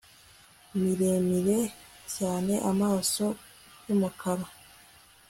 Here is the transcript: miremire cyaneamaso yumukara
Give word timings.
miremire 0.79 1.59
cyaneamaso 2.11 3.25
yumukara 3.85 4.45